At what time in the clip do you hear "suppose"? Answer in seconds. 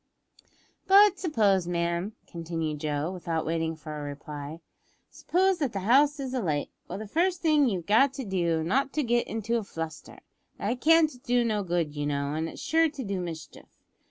1.19-1.67, 5.11-5.59